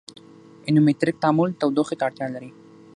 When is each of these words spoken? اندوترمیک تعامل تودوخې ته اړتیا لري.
اندوترمیک 0.67 1.17
تعامل 1.21 1.49
تودوخې 1.59 1.95
ته 1.99 2.03
اړتیا 2.07 2.27
لري. 2.35 2.49